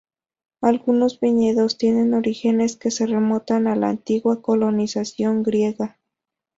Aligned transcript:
Algunos 0.61 1.19
viñedos 1.19 1.77
tienen 1.77 2.15
orígenes 2.15 2.75
que 2.75 2.89
se 2.89 3.05
remontan 3.05 3.67
a 3.67 3.75
la 3.75 3.89
antigua 3.89 4.41
colonización 4.41 5.43
griega. 5.43 5.99